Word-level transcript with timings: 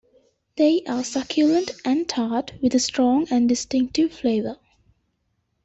They 0.57 0.81
are 0.85 1.03
succulent 1.03 1.69
and 1.85 2.09
tart 2.09 2.53
with 2.59 2.73
a 2.73 2.79
strong 2.79 3.27
and 3.29 3.47
distinctive 3.47 4.11
flavour. 4.11 4.57